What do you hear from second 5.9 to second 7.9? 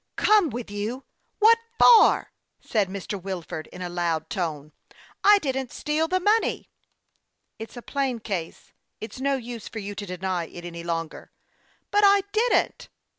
the money." "It's a